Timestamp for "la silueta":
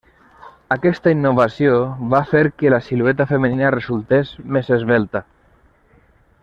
2.75-3.29